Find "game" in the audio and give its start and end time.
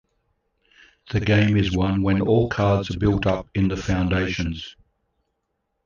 1.19-1.55